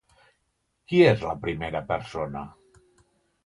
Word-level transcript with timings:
Qui 0.93 1.03
és 1.11 1.21
la 1.31 1.37
primera 1.45 1.85
persona? 1.95 2.45